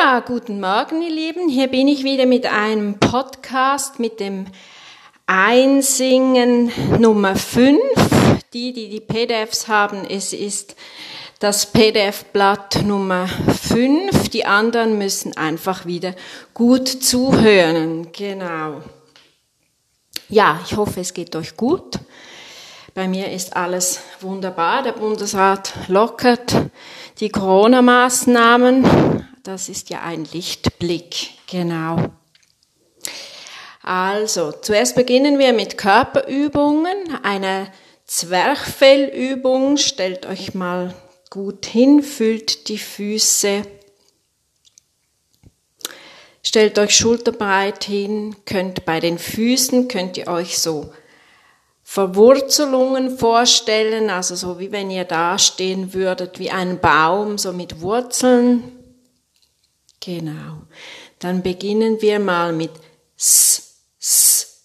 Ja, 0.00 0.20
guten 0.20 0.60
Morgen, 0.60 1.02
ihr 1.02 1.10
Lieben. 1.10 1.48
Hier 1.48 1.66
bin 1.66 1.88
ich 1.88 2.04
wieder 2.04 2.26
mit 2.26 2.46
einem 2.46 2.98
Podcast 3.00 3.98
mit 3.98 4.20
dem 4.20 4.46
Einsingen 5.26 6.70
Nummer 7.00 7.34
5. 7.34 7.80
Die, 8.52 8.72
die 8.72 8.90
die 8.90 9.00
PDFs 9.00 9.66
haben, 9.66 10.04
es 10.04 10.32
ist 10.32 10.76
das 11.40 11.66
PDF-Blatt 11.66 12.82
Nummer 12.84 13.26
5. 13.26 14.28
Die 14.28 14.44
anderen 14.44 14.98
müssen 14.98 15.36
einfach 15.36 15.84
wieder 15.84 16.14
gut 16.54 16.88
zuhören. 16.88 18.12
Genau. 18.12 18.82
Ja, 20.28 20.60
ich 20.64 20.76
hoffe, 20.76 21.00
es 21.00 21.12
geht 21.12 21.34
euch 21.34 21.56
gut. 21.56 21.98
Bei 22.94 23.08
mir 23.08 23.32
ist 23.32 23.56
alles 23.56 24.00
wunderbar. 24.20 24.82
Der 24.82 24.92
Bundesrat 24.92 25.72
lockert 25.88 26.54
die 27.20 27.30
Corona-Maßnahmen. 27.30 29.17
Das 29.48 29.70
ist 29.70 29.88
ja 29.88 30.02
ein 30.02 30.26
Lichtblick, 30.30 31.30
genau. 31.50 32.10
Also, 33.80 34.52
zuerst 34.52 34.94
beginnen 34.94 35.38
wir 35.38 35.54
mit 35.54 35.78
Körperübungen. 35.78 37.18
Eine 37.22 37.72
Zwerchfellübung. 38.04 39.78
Stellt 39.78 40.26
euch 40.26 40.52
mal 40.52 40.94
gut 41.30 41.64
hin, 41.64 42.02
fühlt 42.02 42.68
die 42.68 42.76
Füße. 42.76 43.62
Stellt 46.42 46.78
euch 46.78 46.94
schulterbreit 46.94 47.84
hin, 47.84 48.36
könnt 48.44 48.84
bei 48.84 49.00
den 49.00 49.16
Füßen, 49.16 49.88
könnt 49.88 50.18
ihr 50.18 50.26
euch 50.26 50.58
so 50.58 50.92
Verwurzelungen 51.82 53.16
vorstellen, 53.16 54.10
also 54.10 54.34
so 54.34 54.58
wie 54.58 54.72
wenn 54.72 54.90
ihr 54.90 55.04
dastehen 55.04 55.94
würdet 55.94 56.38
wie 56.38 56.50
ein 56.50 56.80
Baum, 56.80 57.38
so 57.38 57.54
mit 57.54 57.80
Wurzeln. 57.80 58.77
Genau. 60.00 60.62
Dann 61.18 61.42
beginnen 61.42 62.00
wir 62.00 62.18
mal 62.20 62.52
mit 62.52 62.70
S, 63.16 63.82
S, 63.98 64.57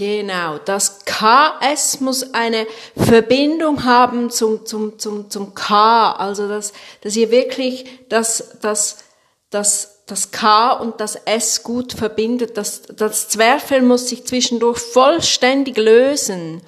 Genau, 0.00 0.56
das 0.56 1.00
KS 1.04 2.00
muss 2.00 2.32
eine 2.32 2.66
Verbindung 2.96 3.84
haben 3.84 4.30
zum, 4.30 4.64
zum, 4.64 4.98
zum, 4.98 5.28
zum 5.28 5.54
K, 5.54 6.12
also 6.12 6.48
dass, 6.48 6.72
dass 7.02 7.14
ihr 7.16 7.30
wirklich 7.30 7.84
das, 8.08 8.56
das, 8.62 9.04
das, 9.50 10.04
das 10.06 10.30
K 10.30 10.72
und 10.72 11.02
das 11.02 11.16
S 11.16 11.64
gut 11.64 11.92
verbindet. 11.92 12.56
Das, 12.56 12.80
das 12.80 13.28
Zwerchfell 13.28 13.82
muss 13.82 14.08
sich 14.08 14.24
zwischendurch 14.24 14.78
vollständig 14.78 15.76
lösen 15.76 16.62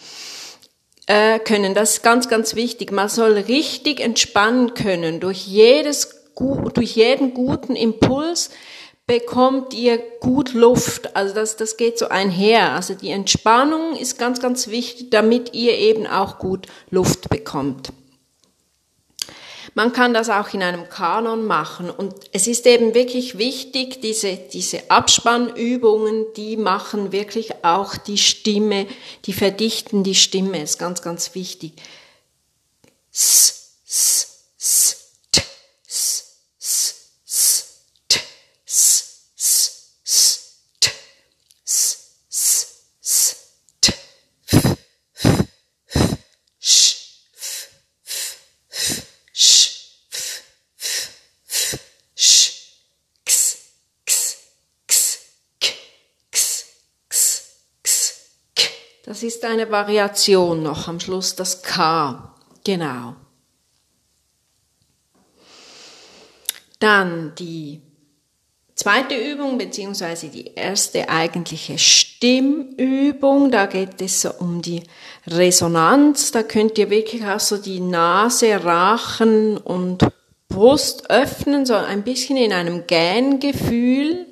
äh, 1.07 1.39
können. 1.39 1.73
Das 1.73 1.93
ist 1.93 2.03
ganz, 2.03 2.29
ganz 2.29 2.55
wichtig. 2.55 2.93
Man 2.93 3.09
soll 3.09 3.33
richtig 3.39 4.01
entspannen 4.01 4.75
können. 4.75 5.21
Durch 5.21 5.47
jedes, 5.47 6.27
durch 6.75 6.97
jeden 6.97 7.33
guten 7.33 7.77
Impuls 7.77 8.51
bekommt 9.07 9.75
ihr 9.75 9.99
gut 10.21 10.55
Luft. 10.55 11.17
Also 11.17 11.35
das, 11.35 11.57
das 11.57 11.77
geht 11.77 11.99
so 11.99 12.09
einher. 12.09 12.73
Also 12.73 12.95
die 12.95 13.11
Entspannung 13.11 13.97
ist 13.97 14.19
ganz, 14.19 14.41
ganz 14.41 14.69
wichtig, 14.69 15.11
damit 15.11 15.55
ihr 15.55 15.77
eben 15.79 16.07
auch 16.07 16.39
gut 16.39 16.67
Luft 16.91 17.29
bekommt. 17.29 17.93
Man 19.75 19.93
kann 19.95 20.13
das 20.13 20.29
auch 20.29 20.53
in 20.53 20.63
einem 20.63 20.91
Kanon 20.91 21.47
machen 21.47 21.89
und 21.89 22.15
es 22.33 22.47
ist 22.47 22.67
eben 22.67 22.95
wirklich 22.95 23.39
wichtig, 23.39 24.03
diese, 24.03 24.37
diese 24.37 24.91
Abspannübungen, 24.91 26.27
die 26.37 26.59
machen 26.59 27.11
wirklich 27.11 27.65
auch 27.65 27.97
die 27.97 28.19
Stimme, 28.19 28.87
die 29.25 29.33
verdichten 29.33 30.05
die 30.05 30.15
Stimme, 30.15 30.63
ist 30.63 30.79
ganz, 30.79 31.01
ganz 31.01 31.35
wichtig. 31.35 31.73
S, 33.11 33.79
s, 33.87 34.47
s, 34.59 35.02
Ist 59.23 59.45
eine 59.45 59.71
Variation 59.71 60.65
noch 60.65 60.89
am 60.89 60.99
Schluss, 60.99 61.37
das 61.37 61.63
K. 61.63 62.35
Genau. 62.65 63.15
Dann 66.81 67.33
die 67.37 67.81
zweite 68.75 69.15
Übung, 69.15 69.59
beziehungsweise 69.59 70.29
die 70.29 70.55
erste 70.55 71.09
eigentliche 71.09 71.79
Stimmübung. 71.79 73.53
Da 73.53 73.67
geht 73.67 74.01
es 74.01 74.23
so 74.23 74.33
um 74.41 74.61
die 74.61 74.83
Resonanz. 75.29 76.33
Da 76.33 76.43
könnt 76.43 76.77
ihr 76.79 76.91
wirklich 76.91 77.25
auch 77.25 77.39
so 77.39 77.59
die 77.59 77.79
Nase, 77.79 78.65
Rachen 78.65 79.57
und 79.57 80.05
Brust 80.49 81.11
öffnen, 81.11 81.65
so 81.65 81.75
ein 81.75 82.03
bisschen 82.03 82.37
in 82.37 82.53
einem 82.53 82.89
Gähngefühl. 82.89 84.27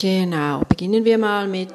Genau. 0.00 0.62
Beginnen 0.68 1.04
wir 1.04 1.18
mal 1.18 1.46
mit 1.46 1.70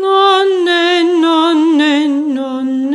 nonne, 0.00 1.02
nonne, 1.20 2.08
nonne, 2.34 2.87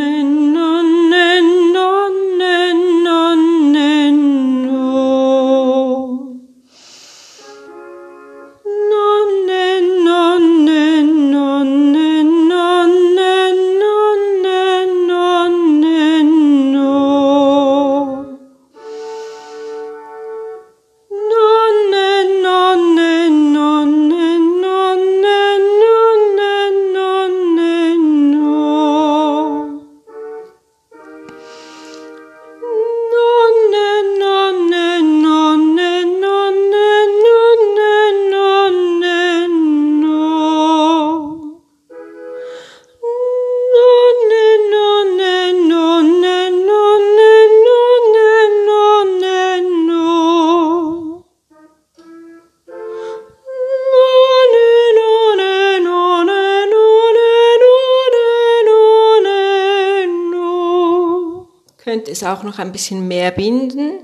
Könnt 62.03 62.17
es 62.17 62.23
auch 62.26 62.44
noch 62.44 62.59
ein 62.59 62.73
bisschen 62.73 63.08
mehr 63.08 63.32
binden. 63.32 64.00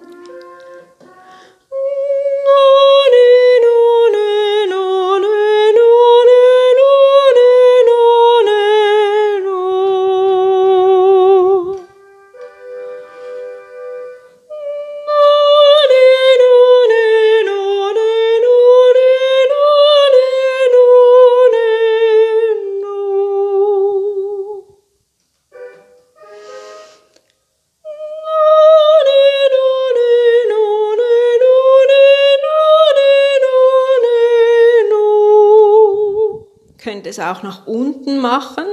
Es 37.09 37.19
auch 37.19 37.43
nach 37.43 37.67
unten 37.67 38.19
machen, 38.19 38.65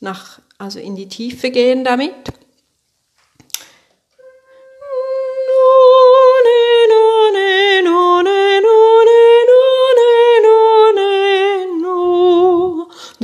nach, 0.00 0.40
also 0.58 0.78
in 0.78 0.96
die 0.96 1.08
Tiefe 1.08 1.50
gehen 1.50 1.84
damit. 1.84 2.14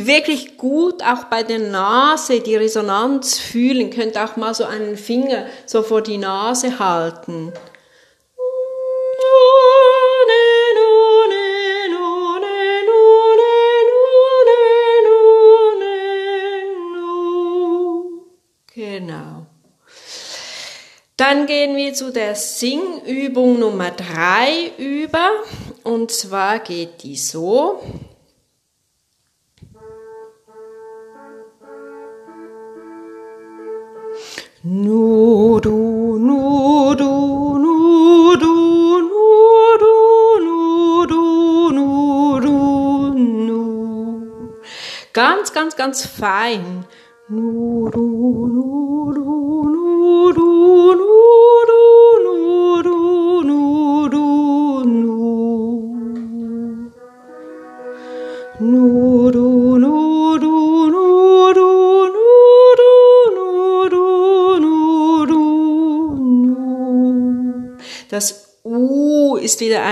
wirklich 0.06 0.56
gut 0.58 1.02
auch 1.02 1.24
bei 1.24 1.42
der 1.42 1.58
Nase 1.58 2.40
die 2.40 2.56
Resonanz 2.56 3.38
fühlen. 3.38 3.90
Könnt 3.90 4.18
auch 4.18 4.36
mal 4.36 4.54
so 4.54 4.64
einen 4.64 4.96
Finger 4.96 5.46
so 5.66 5.82
vor 5.82 6.02
die 6.02 6.18
Nase 6.18 6.78
halten. 6.78 7.52
Dann 21.24 21.46
gehen 21.46 21.76
wir 21.76 21.94
zu 21.94 22.10
der 22.10 22.34
Singübung 22.34 23.60
Nummer 23.60 23.92
drei 23.92 24.72
über. 24.76 25.30
Und 25.84 26.10
zwar 26.10 26.58
geht 26.58 27.04
die 27.04 27.14
so. 27.14 27.80
Nu 34.64 35.60
du, 35.60 36.18
nu 36.18 36.96
du, 36.96 37.56
nu 37.56 38.36
du, 38.36 39.00
nu 39.12 39.78
du, 39.78 39.94
nu 40.40 41.06
du, 41.06 41.70
nu 41.70 42.40
du, 42.40 43.18
nu. 43.18 44.58
Ganz, 45.12 45.52
ganz, 45.52 45.76
ganz 45.76 46.04
fein. 46.04 46.84
Nu 47.28 47.88
du, 47.92 48.48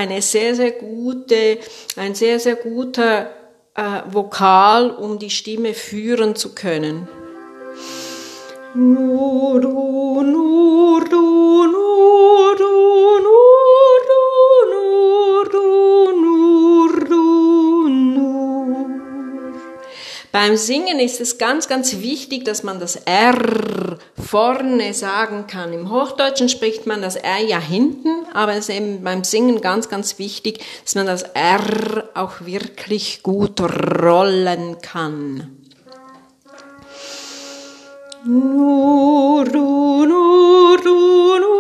eine 0.01 0.23
sehr, 0.23 0.55
sehr 0.55 0.73
gute, 0.73 1.59
ein 1.97 2.15
sehr, 2.15 2.41
sehr 2.41 2.57
guter 2.57 3.31
äh, 3.75 4.01
Vokal, 4.11 4.91
um 4.91 5.19
die 5.19 5.31
Stimme 5.31 5.75
führen 5.75 6.35
zu 6.35 6.55
können. 6.55 7.07
Nur 8.75 9.61
du, 9.61 10.23
nur 10.23 11.05
du, 11.05 11.67
nur 11.67 12.57
du, 12.57 12.73
nur 13.27 14.01
du, 14.11 14.23
nur 14.73 15.45
du, 15.51 16.13
nur 16.23 17.05
du, 17.05 17.89
nur. 17.89 18.91
Beim 20.33 20.57
Singen 20.57 20.99
ist 21.01 21.21
es 21.21 21.37
ganz, 21.37 21.69
ganz 21.69 22.01
wichtig, 22.01 22.45
dass 22.45 22.63
man 22.63 22.81
das 22.81 22.97
R 22.97 23.99
vorne 24.17 24.95
sagen 24.95 25.47
kann. 25.49 25.73
Im 25.73 25.91
Hochdeutschen 25.91 26.49
spricht 26.49 26.87
man 26.87 27.03
das 27.03 27.17
R 27.17 27.41
ja 27.41 27.59
hinten, 27.59 28.20
aber 28.33 28.53
es 28.53 28.69
ist 28.69 28.77
eben 28.77 29.03
beim 29.03 29.25
Singen 29.25 29.61
ganz, 29.61 29.89
ganz 29.89 30.19
wichtig, 30.19 30.65
dass 30.85 30.95
man 30.95 31.07
das 31.07 31.23
R 31.23 32.09
auch 32.15 32.41
wirklich 32.41 33.23
gut 33.23 33.61
rollen 33.61 34.81
kann. 34.81 35.57
Nur 38.25 39.45
nur 39.45 40.79
du, 40.79 41.39
nur 41.41 41.60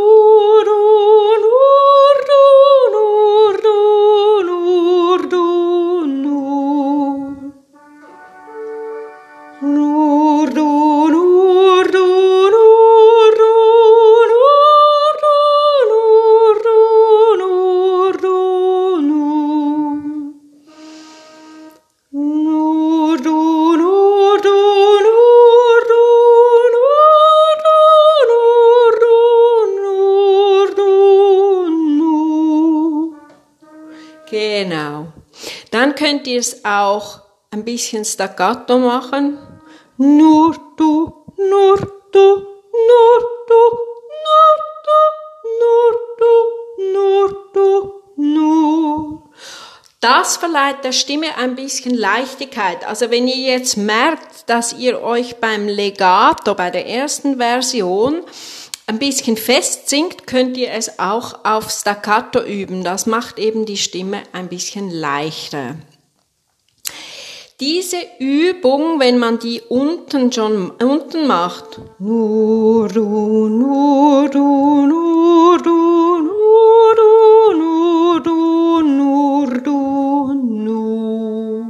könnt 36.10 36.26
ihr 36.26 36.40
es 36.40 36.64
auch 36.64 37.20
ein 37.52 37.64
bisschen 37.64 38.04
staccato 38.04 38.78
machen. 38.80 39.38
Nur 39.96 40.56
du, 40.76 41.12
nur 41.36 41.76
du, 42.10 42.26
nur 42.26 43.18
du, 43.46 43.60
nur 44.18 44.42
du, 44.66 45.20
nur 45.60 45.92
du, 46.18 46.92
nur 46.92 47.46
du, 47.54 47.92
nur. 48.16 49.30
Das 50.00 50.36
verleiht 50.36 50.82
der 50.82 50.90
Stimme 50.90 51.36
ein 51.38 51.54
bisschen 51.54 51.94
Leichtigkeit. 51.94 52.84
Also 52.88 53.12
wenn 53.12 53.28
ihr 53.28 53.52
jetzt 53.52 53.76
merkt, 53.76 54.48
dass 54.48 54.72
ihr 54.72 55.02
euch 55.02 55.36
beim 55.36 55.68
Legato, 55.68 56.56
bei 56.56 56.70
der 56.70 56.88
ersten 56.88 57.36
Version, 57.36 58.24
ein 58.88 58.98
bisschen 58.98 59.36
fest 59.36 59.88
singt, 59.88 60.26
könnt 60.26 60.56
ihr 60.56 60.72
es 60.72 60.98
auch 60.98 61.44
auf 61.44 61.70
Staccato 61.70 62.42
üben. 62.42 62.82
Das 62.82 63.06
macht 63.06 63.38
eben 63.38 63.64
die 63.64 63.76
Stimme 63.76 64.24
ein 64.32 64.48
bisschen 64.48 64.90
leichter. 64.90 65.76
Diese 67.60 67.98
Übung, 68.18 69.00
wenn 69.00 69.18
man 69.18 69.38
die 69.38 69.60
unten 69.68 70.32
schon 70.32 70.70
unten 70.70 71.26
macht, 71.26 71.78
nur 71.98 72.88
du, 72.88 73.02
nur 73.50 74.30
du, 74.30 74.86
nur 74.86 75.58
du, 75.58 76.22
nur 76.22 76.94
du, 76.96 77.58
nur 77.58 78.22
du, 78.22 78.82
nur 78.82 79.46
du, 79.58 80.32
nur. 80.32 81.66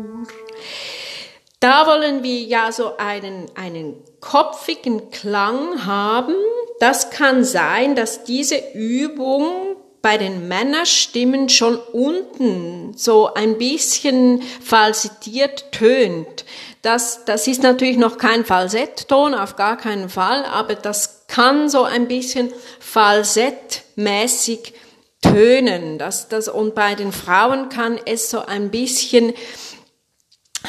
Da 1.59 1.89
wollen 1.89 2.23
wir 2.23 2.39
ja 2.39 2.71
so 2.71 2.97
einen, 2.97 3.47
einen 3.57 3.97
kopfigen 4.21 5.11
Klang 5.11 5.87
haben. 5.87 6.37
Das 6.79 7.11
kann 7.11 7.43
sein, 7.43 7.97
dass 7.97 8.23
diese 8.23 8.63
Übung 8.75 9.70
bei 10.03 10.17
den 10.17 10.49
Männerstimmen 10.49 11.49
schon 11.49 11.77
unten 11.77 12.95
so 12.97 13.35
ein 13.35 13.59
bisschen 13.59 14.43
falsitiert 14.63 15.73
tönt. 15.73 16.45
Das, 16.83 17.27
das 17.27 17.47
ist 17.47 17.63
natürlich 17.63 17.99
noch 17.99 18.17
kein 18.17 18.45
Falsettton, 18.45 19.35
auf 19.35 19.57
gar 19.57 19.77
keinen 19.77 20.09
Fall, 20.09 20.45
aber 20.47 20.75
das 20.75 21.27
kann 21.27 21.69
so 21.69 21.85
ein 21.85 22.09
bisschen 22.09 22.53
falsettmäßig 22.79 24.73
tönen. 25.23 25.99
Das, 25.99 26.29
das, 26.29 26.49
und 26.49 26.75
bei 26.75 26.95
den 26.95 27.13
Frauen 27.13 27.69
kann 27.69 27.99
es 28.07 28.31
so 28.31 28.41
ein 28.41 28.71
bisschen 28.71 29.35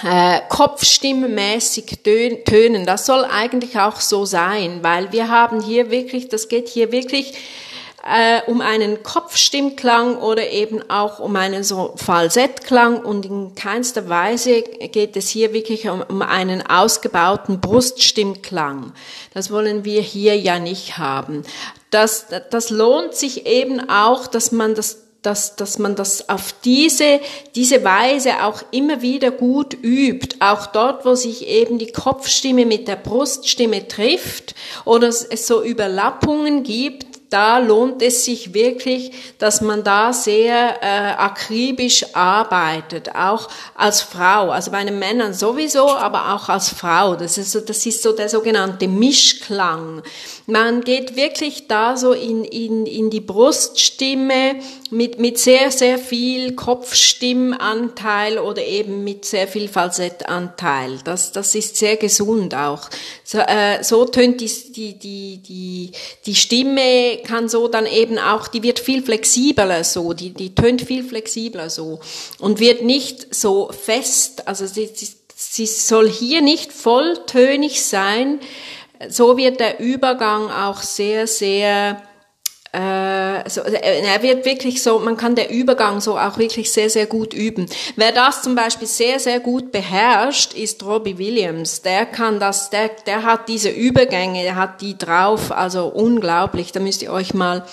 äh, 0.04 0.42
kopfstimmmäßig 0.50 2.00
tönen. 2.04 2.86
Das 2.86 3.06
soll 3.06 3.26
eigentlich 3.26 3.80
auch 3.80 4.02
so 4.02 4.26
sein, 4.26 4.80
weil 4.82 5.12
wir 5.14 5.30
haben 5.30 5.62
hier 5.62 5.92
wirklich, 5.92 6.28
das 6.28 6.50
geht 6.50 6.68
hier 6.68 6.92
wirklich 6.92 7.34
äh, 8.04 8.42
um 8.48 8.62
einen 8.62 9.04
Kopfstimmklang 9.04 10.18
oder 10.18 10.50
eben 10.50 10.90
auch 10.90 11.20
um 11.20 11.36
einen 11.36 11.64
so 11.64 11.94
Falsettklang 11.96 13.04
und 13.04 13.26
in 13.26 13.56
keinster 13.56 14.10
Weise 14.10 14.64
geht 14.64 15.16
es 15.16 15.30
hier 15.30 15.54
wirklich 15.54 15.88
um, 15.88 16.02
um 16.02 16.22
einen 16.22 16.66
ausgebauten 16.66 17.62
Bruststimmklang. 17.62 18.94
Das 19.34 19.52
wollen 19.52 19.86
wir 19.86 20.02
hier 20.02 20.38
ja 20.38 20.60
nicht 20.60 20.98
haben. 20.98 21.44
Das, 21.92 22.26
das 22.50 22.70
lohnt 22.70 23.14
sich 23.14 23.46
eben 23.46 23.90
auch, 23.90 24.28
dass 24.28 24.52
man 24.52 24.76
das 24.76 24.98
dass, 25.22 25.56
dass 25.56 25.78
man 25.78 25.96
das 25.96 26.30
auf 26.30 26.52
diese, 26.66 27.20
diese 27.54 27.84
Weise 27.84 28.44
auch 28.44 28.64
immer 28.72 29.04
wieder 29.04 29.30
gut 29.30 29.78
übt. 29.84 30.38
Auch 30.40 30.66
dort, 30.66 31.06
wo 31.06 31.14
sich 31.14 31.48
eben 31.48 31.78
die 31.78 31.92
Kopfstimme 31.92 32.66
mit 32.66 32.88
der 32.88 32.96
Bruststimme 32.96 33.88
trifft 33.88 34.56
oder 34.84 35.10
es 35.10 35.46
so 35.46 35.64
Überlappungen 35.64 36.64
gibt, 36.64 37.11
da 37.32 37.60
lohnt 37.60 38.02
es 38.02 38.26
sich 38.26 38.54
wirklich, 38.54 39.14
dass 39.38 39.62
man 39.62 39.86
da 39.86 40.12
sehr 40.12 40.84
äh, 40.84 41.14
akribisch 41.14 42.14
arbeitet, 42.14 43.16
auch 43.16 43.48
als 43.74 44.02
Frau. 44.02 44.52
Also 44.52 44.70
bei 44.70 44.84
den 44.84 45.00
Männern 45.00 45.34
sowieso, 45.34 45.96
aber 45.96 46.36
auch 46.36 46.50
als 46.50 46.70
Frau. 46.70 47.16
Das 47.16 47.38
ist 47.38 47.54
so, 47.54 47.62
das 47.62 47.86
ist 47.86 48.04
so 48.04 48.12
der 48.12 48.28
sogenannte 48.28 48.90
Mischklang. 48.90 50.04
Man 50.52 50.82
geht 50.82 51.16
wirklich 51.16 51.68
da 51.68 51.96
so 51.96 52.12
in, 52.12 52.44
in, 52.44 52.86
in 52.86 53.10
die 53.10 53.22
Bruststimme 53.22 54.58
mit, 54.90 55.18
mit 55.18 55.38
sehr, 55.38 55.72
sehr 55.72 55.98
viel 55.98 56.56
Kopfstimmanteil 56.56 58.38
oder 58.38 58.62
eben 58.62 59.06
mit 59.06 59.24
sehr 59.24 59.48
viel 59.48 59.70
Falsettanteil. 59.70 61.00
Das, 61.06 61.32
das 61.32 61.56
ist 61.56 61.78
sehr 61.78 61.96
gesund 61.96 62.54
auch. 62.54 62.90
So, 63.24 63.38
äh, 63.38 63.82
so 63.82 64.04
tönt 64.04 64.42
die, 64.42 64.52
die, 64.74 65.00
die, 65.00 65.38
die, 65.38 65.92
die 66.26 66.36
Stimme 66.36 67.20
kann 67.26 67.48
so 67.48 67.70
dann 67.70 67.86
eben 67.86 68.20
auch, 68.20 68.50
die 68.50 68.62
wird 68.62 68.80
viel 68.80 69.02
flexibler 69.04 69.86
so, 69.86 70.12
die, 70.12 70.32
die 70.32 70.54
tönt 70.54 70.82
viel 70.82 71.06
flexibler 71.06 71.70
so 71.70 72.02
und 72.40 72.60
wird 72.60 72.84
nicht 72.84 73.34
so 73.34 73.72
fest, 73.72 74.50
also 74.50 74.66
sie, 74.66 74.90
sie, 74.94 75.08
sie 75.34 75.66
soll 75.66 76.10
hier 76.10 76.42
nicht 76.42 76.74
volltönig 76.74 77.86
sein, 77.86 78.42
so 79.10 79.38
wird 79.38 79.60
der 79.60 79.80
Übergang 79.80 80.50
auch 80.50 80.82
sehr, 80.82 81.28
sehr 81.28 82.02
äh, 82.74 83.50
so, 83.50 83.62
er 83.62 84.24
wird 84.24 84.46
wirklich 84.46 84.82
so, 84.82 85.00
man 85.00 85.18
kann 85.18 85.36
der 85.36 85.50
Übergang 85.52 86.00
so 86.00 86.18
auch 86.18 86.38
wirklich 86.38 86.72
sehr, 86.72 86.90
sehr 86.90 87.06
gut 87.06 87.34
üben. 87.34 87.66
Wer 87.98 88.14
das 88.14 88.44
zum 88.44 88.56
Beispiel 88.56 88.88
sehr, 88.88 89.20
sehr 89.20 89.42
gut 89.42 89.74
beherrscht, 89.74 90.54
ist 90.54 90.82
Robbie 90.84 91.18
Williams. 91.18 91.82
Der 91.82 92.06
kann 92.06 92.40
das, 92.40 92.70
der, 92.70 92.90
der 93.06 93.24
hat 93.24 93.50
diese 93.50 93.70
Übergänge, 93.70 94.44
der 94.44 94.56
hat 94.56 94.80
die 94.80 94.98
drauf, 94.98 95.52
also 95.52 95.88
unglaublich. 95.88 96.72
Da 96.72 96.80
müsst 96.80 97.02
ihr 97.02 97.12
euch 97.12 97.34
mal, 97.34 97.66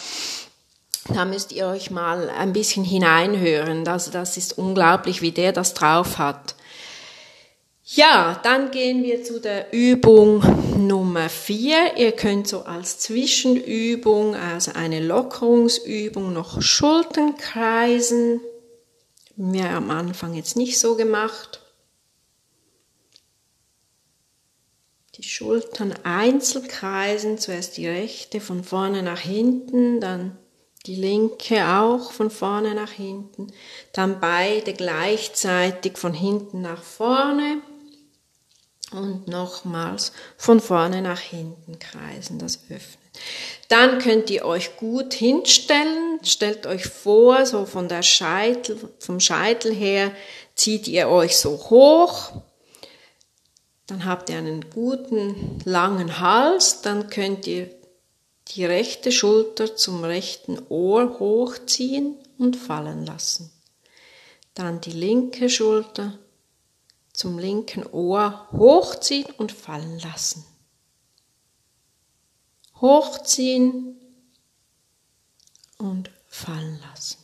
da 1.14 1.24
müsst 1.24 1.52
ihr 1.52 1.68
euch 1.68 1.92
mal 1.92 2.28
ein 2.30 2.52
bisschen 2.52 2.82
hineinhören. 2.82 3.86
Also 3.86 4.10
das 4.10 4.36
ist 4.36 4.58
unglaublich, 4.58 5.22
wie 5.22 5.32
der 5.32 5.52
das 5.52 5.74
drauf 5.74 6.18
hat. 6.18 6.56
Ja, 7.90 8.38
dann 8.42 8.70
gehen 8.70 9.02
wir 9.02 9.24
zu 9.24 9.40
der 9.40 9.72
Übung 9.72 10.44
Nummer 10.76 11.30
vier. 11.30 11.96
Ihr 11.96 12.12
könnt 12.12 12.46
so 12.46 12.64
als 12.64 12.98
Zwischenübung, 12.98 14.34
also 14.34 14.72
eine 14.74 15.00
Lockerungsübung, 15.00 16.34
noch 16.34 16.60
Schultern 16.60 17.38
kreisen. 17.38 18.42
Wir 19.36 19.70
am 19.70 19.90
Anfang 19.90 20.34
jetzt 20.34 20.54
nicht 20.54 20.78
so 20.78 20.96
gemacht. 20.96 21.62
Die 25.14 25.22
Schultern 25.22 25.94
einzeln 26.02 26.68
kreisen, 26.68 27.38
zuerst 27.38 27.78
die 27.78 27.88
rechte 27.88 28.42
von 28.42 28.64
vorne 28.64 29.02
nach 29.02 29.20
hinten, 29.20 29.98
dann 29.98 30.36
die 30.84 30.96
linke 30.96 31.66
auch 31.66 32.12
von 32.12 32.30
vorne 32.30 32.74
nach 32.74 32.92
hinten, 32.92 33.46
dann 33.94 34.20
beide 34.20 34.74
gleichzeitig 34.74 35.96
von 35.96 36.12
hinten 36.12 36.60
nach 36.60 36.82
vorne 36.82 37.62
und 38.92 39.28
nochmals 39.28 40.12
von 40.36 40.60
vorne 40.60 41.02
nach 41.02 41.20
hinten 41.20 41.78
kreisen, 41.78 42.38
das 42.38 42.60
öffnen. 42.70 42.98
Dann 43.68 43.98
könnt 43.98 44.30
ihr 44.30 44.44
euch 44.44 44.76
gut 44.76 45.12
hinstellen, 45.12 46.20
stellt 46.22 46.66
euch 46.66 46.86
vor, 46.86 47.44
so 47.44 47.66
von 47.66 47.88
der 47.88 48.02
Scheitel, 48.02 48.78
vom 48.98 49.20
Scheitel 49.20 49.74
her 49.74 50.12
zieht 50.54 50.88
ihr 50.88 51.08
euch 51.08 51.36
so 51.36 51.50
hoch, 51.70 52.32
dann 53.86 54.04
habt 54.04 54.30
ihr 54.30 54.36
einen 54.36 54.70
guten 54.70 55.60
langen 55.64 56.20
Hals, 56.20 56.82
dann 56.82 57.08
könnt 57.08 57.46
ihr 57.46 57.70
die 58.48 58.64
rechte 58.64 59.12
Schulter 59.12 59.76
zum 59.76 60.04
rechten 60.04 60.58
Ohr 60.68 61.18
hochziehen 61.18 62.16
und 62.38 62.56
fallen 62.56 63.04
lassen. 63.04 63.50
Dann 64.54 64.80
die 64.80 64.92
linke 64.92 65.48
Schulter 65.48 66.18
zum 67.18 67.36
linken 67.36 67.84
Ohr 67.84 68.46
hochziehen 68.52 69.26
und 69.38 69.50
fallen 69.50 69.98
lassen. 69.98 70.46
Hochziehen 72.80 73.96
und 75.78 76.12
fallen 76.28 76.80
lassen. 76.88 77.18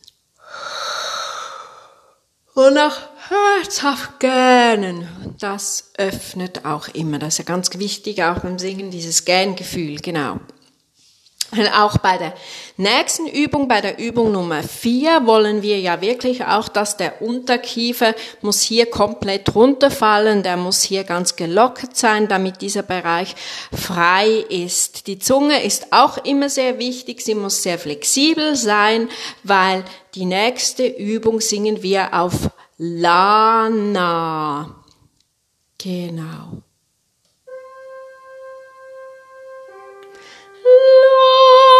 Und 2.55 2.73
nach 2.73 3.07
herzhaft 3.29 4.19
gähnen, 4.19 5.07
das 5.39 5.91
öffnet 5.97 6.65
auch 6.65 6.89
immer. 6.89 7.17
Das 7.17 7.35
ist 7.35 7.37
ja 7.37 7.45
ganz 7.45 7.69
wichtig, 7.77 8.21
auch 8.21 8.39
beim 8.39 8.59
Singen, 8.59 8.91
dieses 8.91 9.23
Gähngefühl, 9.23 10.01
genau. 10.01 10.41
Auch 11.77 11.99
bei 11.99 12.17
der 12.17 12.33
nächsten 12.75 13.27
Übung, 13.27 13.67
bei 13.67 13.79
der 13.79 13.99
Übung 13.99 14.31
Nummer 14.31 14.63
vier, 14.63 15.25
wollen 15.25 15.61
wir 15.61 15.79
ja 15.79 16.01
wirklich 16.01 16.43
auch, 16.43 16.67
dass 16.67 16.97
der 16.97 17.21
Unterkiefer 17.21 18.13
muss 18.41 18.61
hier 18.61 18.87
komplett 18.87 19.55
runterfallen, 19.55 20.43
der 20.43 20.57
muss 20.57 20.81
hier 20.81 21.03
ganz 21.03 21.35
gelockert 21.35 21.95
sein, 21.95 22.27
damit 22.27 22.61
dieser 22.61 22.83
Bereich 22.83 23.35
frei 23.71 24.43
ist. 24.49 25.07
Die 25.07 25.19
Zunge 25.19 25.63
ist 25.63 25.93
auch 25.93 26.17
immer 26.25 26.49
sehr 26.49 26.79
wichtig, 26.79 27.21
sie 27.21 27.35
muss 27.35 27.63
sehr 27.63 27.79
flexibel 27.79 28.55
sein, 28.55 29.07
weil 29.43 29.85
die 30.15 30.25
nächste 30.25 30.85
Übung 30.85 31.41
singen 31.41 31.83
wir 31.83 32.13
auf 32.13 32.49
Lana. 32.77 34.83
Genau. 35.77 36.64
Genau, 40.85 41.74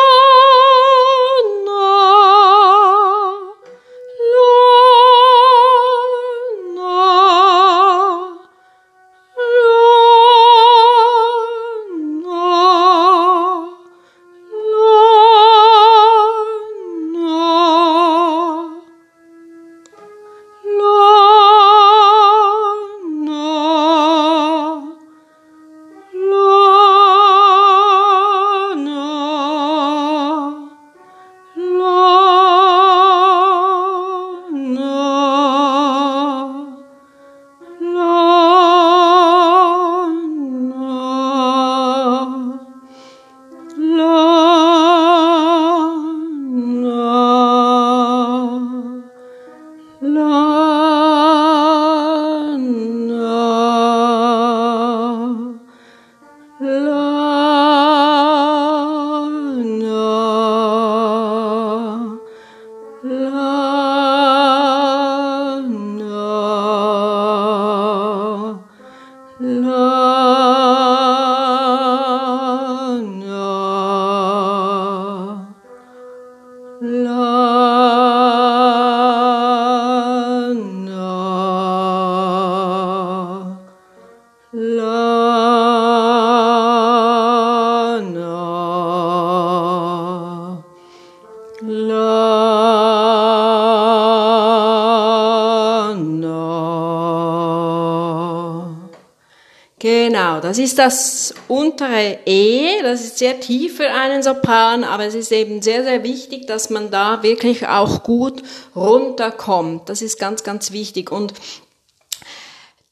das 100.46 100.60
ist 100.60 100.80
das 100.80 101.34
untere 101.48 102.20
E, 102.26 102.82
das 102.84 103.02
ist 103.02 103.18
sehr 103.18 103.40
tief 103.40 103.78
für 103.78 103.90
einen 103.90 104.24
Sopran, 104.24 104.84
aber 104.84 105.06
es 105.06 105.16
ist 105.16 105.32
eben 105.32 105.62
sehr, 105.62 105.84
sehr 105.84 106.04
wichtig, 106.04 106.48
dass 106.48 106.70
man 106.70 106.92
da 106.92 107.24
wirklich 107.24 107.68
auch 107.68 108.04
gut 108.04 108.44
runterkommt. 108.76 109.90
Das 109.90 110.02
ist 110.02 110.20
ganz, 110.20 110.44
ganz 110.44 110.72
wichtig. 110.72 111.12
Und 111.12 111.34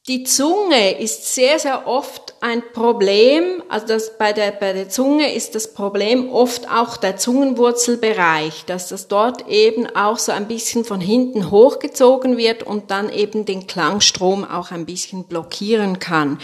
die 0.10 0.24
Zunge 0.24 1.00
ist 1.00 1.34
sehr, 1.34 1.60
sehr 1.60 1.88
oft 1.88 2.34
ein 2.42 2.62
Problem, 2.74 3.64
also 3.70 3.88
das 3.88 4.18
bei 4.18 4.34
der, 4.34 4.52
bei 4.52 4.74
der 4.74 4.90
Zunge 4.90 5.34
ist 5.34 5.56
das 5.56 5.74
Problem 5.74 6.30
oft 6.30 6.70
auch 6.70 6.98
der 6.98 7.16
Zungenwurzelbereich, 7.16 8.66
dass 8.66 8.90
das 8.90 9.08
dort 9.08 9.48
eben 9.48 9.88
auch 9.96 10.18
so 10.18 10.34
ein 10.34 10.50
bisschen 10.50 10.84
von 10.84 11.00
hinten 11.00 11.52
hochgezogen 11.52 12.36
wird 12.36 12.64
und 12.64 12.92
dann 12.92 13.10
eben 13.10 13.46
den 13.46 13.66
Klangstrom 13.66 14.44
auch 14.44 14.72
ein 14.72 14.86
bisschen 14.86 15.24
blockieren 15.24 16.00
kann. 16.00 16.38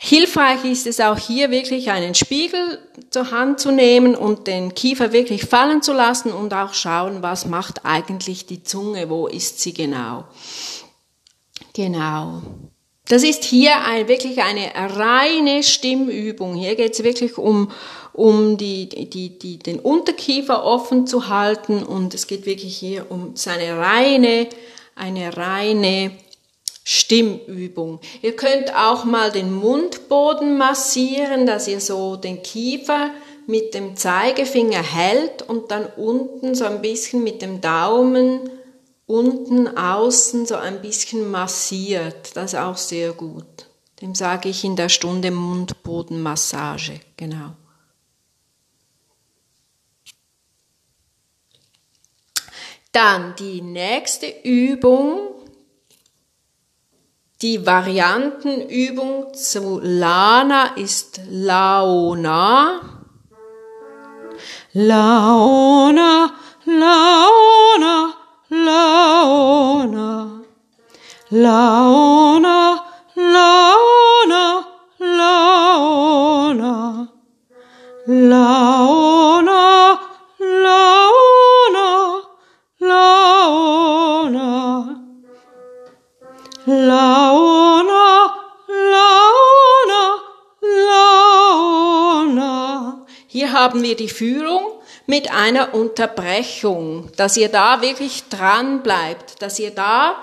Hilfreich 0.00 0.64
ist 0.64 0.86
es 0.86 1.00
auch 1.00 1.18
hier 1.18 1.50
wirklich 1.50 1.90
einen 1.90 2.14
Spiegel 2.14 2.78
zur 3.10 3.32
Hand 3.32 3.58
zu 3.58 3.72
nehmen 3.72 4.14
und 4.14 4.46
den 4.46 4.72
Kiefer 4.72 5.12
wirklich 5.12 5.44
fallen 5.44 5.82
zu 5.82 5.92
lassen 5.92 6.30
und 6.30 6.54
auch 6.54 6.72
schauen, 6.72 7.20
was 7.20 7.46
macht 7.46 7.84
eigentlich 7.84 8.46
die 8.46 8.62
Zunge, 8.62 9.10
wo 9.10 9.26
ist 9.26 9.60
sie 9.60 9.74
genau. 9.74 10.24
Genau. 11.74 12.42
Das 13.08 13.24
ist 13.24 13.42
hier 13.42 13.84
ein, 13.84 14.06
wirklich 14.06 14.40
eine 14.40 14.70
reine 14.76 15.64
Stimmübung. 15.64 16.54
Hier 16.54 16.76
geht 16.76 16.92
es 16.92 17.02
wirklich 17.02 17.36
um, 17.36 17.72
um 18.12 18.56
die, 18.56 18.88
die, 18.88 19.36
die, 19.36 19.58
den 19.58 19.80
Unterkiefer 19.80 20.62
offen 20.64 21.08
zu 21.08 21.28
halten 21.28 21.82
und 21.82 22.14
es 22.14 22.28
geht 22.28 22.46
wirklich 22.46 22.76
hier 22.76 23.10
um 23.10 23.34
seine 23.34 23.76
reine, 23.76 24.46
eine 24.94 25.36
reine 25.36 26.12
Stimmübung. 26.90 28.00
Ihr 28.22 28.34
könnt 28.34 28.74
auch 28.74 29.04
mal 29.04 29.30
den 29.30 29.52
Mundboden 29.52 30.56
massieren, 30.56 31.44
dass 31.44 31.68
ihr 31.68 31.82
so 31.82 32.16
den 32.16 32.42
Kiefer 32.42 33.10
mit 33.46 33.74
dem 33.74 33.94
Zeigefinger 33.94 34.82
hält 34.82 35.42
und 35.42 35.70
dann 35.70 35.84
unten 35.98 36.54
so 36.54 36.64
ein 36.64 36.80
bisschen 36.80 37.22
mit 37.22 37.42
dem 37.42 37.60
Daumen 37.60 38.48
unten 39.04 39.68
außen 39.76 40.46
so 40.46 40.54
ein 40.54 40.80
bisschen 40.80 41.30
massiert. 41.30 42.34
Das 42.34 42.54
ist 42.54 42.58
auch 42.58 42.78
sehr 42.78 43.12
gut. 43.12 43.66
Dem 44.00 44.14
sage 44.14 44.48
ich 44.48 44.64
in 44.64 44.74
der 44.74 44.88
Stunde 44.88 45.30
Mundbodenmassage. 45.30 47.00
Genau. 47.18 47.50
Dann 52.92 53.34
die 53.38 53.60
nächste 53.60 54.26
Übung, 54.42 55.37
die 57.42 57.64
Variantenübung 57.64 59.32
zu 59.32 59.80
Lana 59.80 60.76
ist 60.76 61.20
Laona. 61.30 62.80
Laona, 64.72 66.30
Laona, 66.66 68.14
Laona, 68.50 70.42
Laona, 71.30 72.84
Laona, 73.16 74.54
Laona, 74.98 75.78
Laona, 78.06 78.67
haben 93.68 93.82
wir 93.82 93.96
die 93.96 94.08
Führung 94.08 94.62
mit 95.06 95.30
einer 95.30 95.74
Unterbrechung, 95.74 97.10
dass 97.16 97.36
ihr 97.36 97.50
da 97.50 97.82
wirklich 97.82 98.24
dran 98.30 98.82
bleibt, 98.82 99.42
dass 99.42 99.58
ihr 99.58 99.72
da 99.72 100.22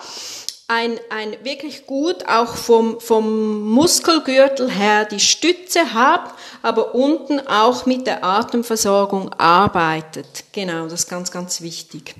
ein, 0.67 0.99
ein 1.11 1.37
wirklich 1.43 1.85
gut 1.85 2.27
auch 2.27 2.55
vom, 2.55 2.99
vom 2.99 3.61
Muskelgürtel 3.69 4.71
her 4.71 5.05
die 5.05 5.19
Stütze 5.19 5.93
habt, 5.93 6.33
aber 6.63 6.95
unten 6.95 7.39
auch 7.47 7.85
mit 7.85 8.07
der 8.07 8.23
Atemversorgung 8.23 9.31
arbeitet. 9.33 10.45
Genau, 10.51 10.85
das 10.85 11.01
ist 11.01 11.09
ganz, 11.09 11.29
ganz 11.29 11.61
wichtig. 11.61 12.15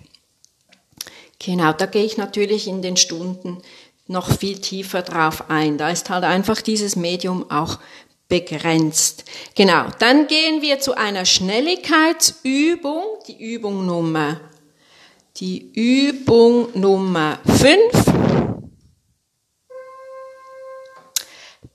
Genau, 1.40 1.74
da 1.74 1.88
gehe 1.88 2.06
ich 2.06 2.18
natürlich 2.18 2.68
in 2.68 2.84
den 2.84 2.98
Stunden 2.98 3.64
noch 4.06 4.32
viel 4.32 4.60
tiefer 4.60 5.02
drauf 5.02 5.50
ein. 5.50 5.80
Da 5.80 5.90
ist 5.90 6.12
halt 6.12 6.24
einfach 6.24 6.62
dieses 6.62 6.96
Medium 6.96 7.50
auch 7.50 7.80
begrenzt. 8.28 9.24
Genau, 9.56 9.86
dann 10.00 10.28
gehen 10.28 10.62
wir 10.62 10.80
zu 10.80 10.98
einer 10.98 11.26
Schnelligkeitsübung, 11.26 13.04
die 13.28 13.54
Übung 13.54 13.86
Nummer, 13.86 14.42
die 15.38 15.72
Übung 15.74 16.70
Nummer 16.74 17.40
5. 17.46 18.16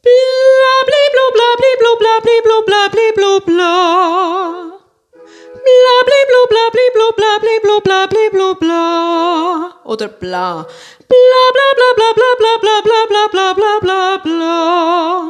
Bla 0.02 0.74
bli 0.88 1.02
blu 1.12 1.26
bla 1.36 1.48
bli 1.60 1.72
blu 1.80 1.92
bla 2.00 2.14
bli 2.24 2.36
blu 2.44 2.56
bla 2.66 2.88
bli 2.92 3.06
blu 3.16 3.40
bla. 3.46 3.74
Bla 5.64 5.96
bli 6.08 6.20
blu 6.28 6.40
bla 6.52 6.64
bli 6.72 6.86
blu 6.94 7.06
bla 7.18 7.32
bli 7.42 7.54
blu 7.62 7.80
bla 7.84 8.06
bli 8.06 8.24
blu 8.32 8.54
bla. 8.54 8.84
Oder 9.84 10.08
bla. 10.08 10.66
Bla 11.08 11.42
bla 11.54 11.68
bla 11.76 11.90
bla 11.98 12.10
bla 12.16 12.32
bla 12.40 12.76
bla 12.82 13.02
bla 13.10 13.22
bla 13.30 13.52
bla 13.54 13.78
bla 13.82 14.18
bla. 14.24 15.29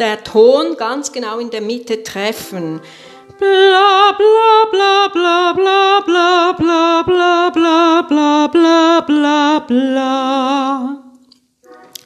der 0.00 0.24
Ton 0.24 0.76
ganz 0.76 1.12
genau 1.12 1.38
in 1.38 1.50
der 1.50 1.60
Mitte 1.60 2.02
treffen. 2.02 2.80
Bla 3.38 4.12
bla 4.16 4.70
bla 4.72 5.08
bla 5.12 5.52
bla 5.52 6.02
bla 6.06 6.52
bla 6.62 7.50
bla 7.50 7.50
bla 7.52 8.02
bla 8.02 8.48
bla 8.48 9.00
bla 9.06 9.60
bla. 9.66 11.02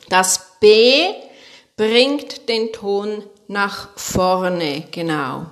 Das 0.08 0.56
B 0.60 1.14
bringt 1.76 2.48
den 2.48 2.72
Ton 2.72 3.24
nach 3.46 3.88
vorne, 3.96 4.84
genau. 4.90 5.46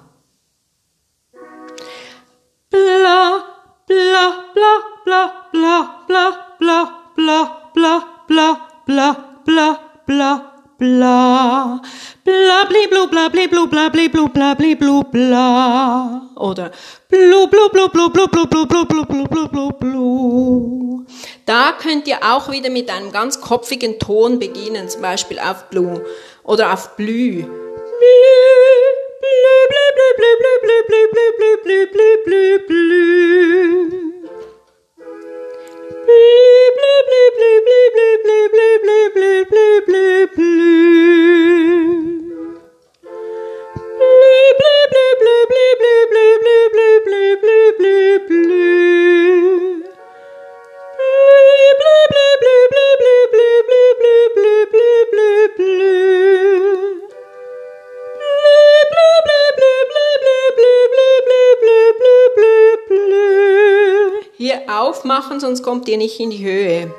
Bla, 2.70 3.44
bla, 3.87 4.44
bla, 4.55 4.83
bla, 5.05 5.33
bla, 5.53 6.05
bla, 6.07 6.44
bla, 6.59 7.12
bla, 7.16 7.51
bla, 7.77 8.07
bla, 8.27 8.68
bla, 8.87 9.40
bla, 9.44 9.81
bla, 10.07 10.58
bla. 10.79 11.81
Bla, 12.25 12.64
bli, 12.69 12.87
blu, 12.88 13.09
bla, 13.09 13.29
bli, 13.29 13.49
blu, 13.49 13.67
bla, 13.67 13.88
bli, 13.91 14.09
blu, 14.09 14.29
bla, 14.29 14.55
bli, 14.55 14.75
blu, 14.77 15.03
bla. 15.03 16.31
Oder 16.37 16.71
blu, 17.09 17.47
blu, 17.49 17.69
blu, 17.71 17.88
blu, 17.88 18.09
blu, 18.09 18.29
blu, 18.29 18.47
blu, 18.47 18.67
blu, 18.67 18.85
blu, 18.87 19.05
blu, 19.05 19.27
blu, 19.27 19.49
blu, 19.49 19.71
blu. 19.73 21.05
Da 21.47 21.73
könnt 21.73 22.07
ihr 22.07 22.19
auch 22.23 22.51
wieder 22.51 22.71
mit 22.71 22.91
einem 22.91 23.12
ganz 23.12 23.41
kopfigen 23.41 23.99
Ton 23.99 24.38
beginnen, 24.38 24.88
zum 24.88 25.03
Beispiel 25.03 25.38
auf 25.38 25.69
blu 25.71 26.01
oder 26.45 26.73
auf 26.73 26.97
blü. 26.97 27.45
bleep, 36.09 36.75
bleep, 36.79 37.05
bleep, 37.09 37.33
bleep, 37.37 37.62
bleep, 37.66 37.92
bleep, 37.94 38.21
bleep, 38.25 38.51
bleep, 38.55 39.12
bleep, 39.12 39.12
bleep, 39.14 39.49
bleep, 39.49 39.87
bleep, 39.87 40.37
bleep. 40.37 40.88
hier 64.38 64.62
aufmachen, 64.68 65.40
sonst 65.40 65.62
kommt 65.62 65.88
ihr 65.88 65.98
nicht 65.98 66.18
in 66.20 66.31
die 66.31 66.44
Höhe. 66.44 66.94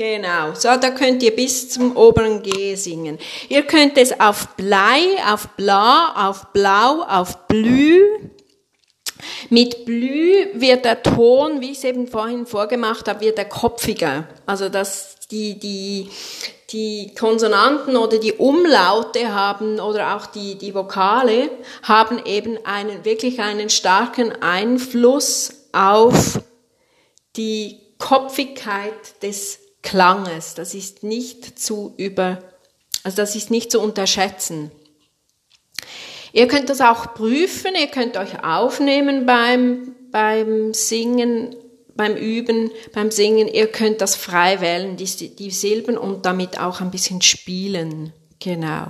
Genau, 0.00 0.54
so, 0.54 0.68
da 0.80 0.90
könnt 0.90 1.24
ihr 1.24 1.34
bis 1.34 1.70
zum 1.70 1.96
oberen 1.96 2.42
G 2.42 2.76
singen. 2.76 3.18
Ihr 3.48 3.64
könnt 3.64 3.98
es 3.98 4.18
auf 4.20 4.48
Blei, 4.56 5.00
auf 5.26 5.48
Bla, 5.56 6.28
auf 6.28 6.52
Blau, 6.52 7.02
auf 7.02 7.48
Blü, 7.48 7.87
mit 9.50 9.86
Blü 9.86 10.48
wird 10.54 10.84
der 10.84 11.02
Ton, 11.02 11.60
wie 11.60 11.72
ich 11.72 11.78
es 11.78 11.84
eben 11.84 12.06
vorhin 12.06 12.46
vorgemacht 12.46 13.08
habe, 13.08 13.20
wird 13.20 13.38
er 13.38 13.46
kopfiger. 13.46 14.28
Also 14.44 14.68
dass 14.68 15.16
die, 15.30 15.58
die, 15.58 16.08
die 16.70 17.14
Konsonanten 17.18 17.96
oder 17.96 18.18
die 18.18 18.34
Umlaute 18.34 19.34
haben 19.34 19.80
oder 19.80 20.16
auch 20.16 20.26
die, 20.26 20.56
die 20.56 20.74
Vokale 20.74 21.50
haben 21.82 22.20
eben 22.24 22.58
einen, 22.64 23.04
wirklich 23.04 23.40
einen 23.40 23.70
starken 23.70 24.32
Einfluss 24.42 25.52
auf 25.72 26.40
die 27.36 27.80
Kopfigkeit 27.98 29.22
des 29.22 29.60
Klanges. 29.82 30.54
Das 30.54 30.74
ist 30.74 31.02
nicht 31.02 31.58
zu 31.58 31.94
über, 31.96 32.38
also 33.02 33.16
das 33.16 33.34
ist 33.34 33.50
nicht 33.50 33.72
zu 33.72 33.80
unterschätzen. 33.80 34.70
Ihr 36.38 36.46
könnt 36.46 36.70
das 36.70 36.80
auch 36.80 37.14
prüfen, 37.14 37.74
ihr 37.74 37.88
könnt 37.88 38.16
euch 38.16 38.44
aufnehmen 38.44 39.26
beim, 39.26 39.96
beim 40.12 40.72
Singen, 40.72 41.56
beim 41.96 42.14
Üben, 42.14 42.70
beim 42.94 43.10
Singen. 43.10 43.48
Ihr 43.48 43.66
könnt 43.66 44.00
das 44.00 44.14
frei 44.14 44.60
wählen, 44.60 44.96
die, 44.96 45.34
die 45.34 45.50
Silben 45.50 45.98
und 45.98 46.26
damit 46.26 46.60
auch 46.60 46.80
ein 46.80 46.92
bisschen 46.92 47.22
spielen. 47.22 48.12
Genau. 48.38 48.86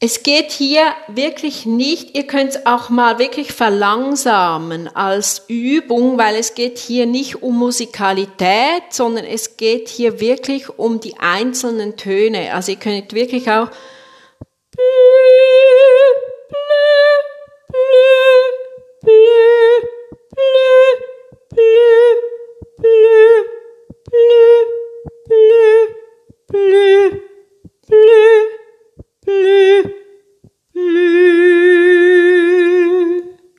Es 0.00 0.22
geht 0.22 0.52
hier 0.52 0.94
wirklich 1.08 1.66
nicht, 1.66 2.16
ihr 2.16 2.24
könnt 2.24 2.50
es 2.50 2.66
auch 2.66 2.88
mal 2.88 3.18
wirklich 3.18 3.50
verlangsamen 3.52 4.86
als 4.94 5.42
Übung, 5.48 6.16
weil 6.18 6.36
es 6.36 6.54
geht 6.54 6.78
hier 6.78 7.04
nicht 7.04 7.42
um 7.42 7.58
Musikalität, 7.58 8.84
sondern 8.90 9.24
es 9.24 9.56
geht 9.56 9.88
hier 9.88 10.20
wirklich 10.20 10.68
um 10.78 11.00
die 11.00 11.18
einzelnen 11.18 11.96
Töne. 11.96 12.54
Also 12.54 12.70
ihr 12.70 12.78
könnt 12.78 13.12
wirklich 13.12 13.50
auch 13.50 13.70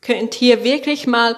Könnt 0.01 0.33
hier 0.33 0.63
wirklich 0.63 1.05
mal 1.07 1.35